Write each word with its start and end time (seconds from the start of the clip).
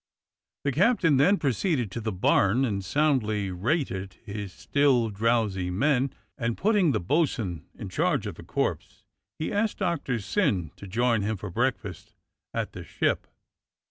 The 0.63 0.71
captain 0.71 1.17
then 1.17 1.37
proceeded 1.37 1.91
to 1.91 2.01
the 2.01 2.11
barn 2.11 2.65
and 2.65 2.83
soundly 2.83 3.51
rated 3.51 4.13
his 4.25 4.51
still 4.51 5.11
drowsy 5.11 5.69
men; 5.69 6.11
and 6.39 6.57
putting 6.57 6.91
the 6.91 6.99
bo'sun 6.99 7.67
in 7.75 7.87
charge 7.87 8.25
of 8.25 8.33
the 8.33 8.43
corpse, 8.43 9.03
he 9.37 9.53
asked 9.53 9.77
Doctor 9.77 10.17
Syn 10.17 10.71
to 10.75 10.87
join 10.87 11.21
him 11.21 11.37
for 11.37 11.51
breakfast 11.51 12.15
at 12.51 12.71
the 12.73 12.83
Ship. 12.83 13.27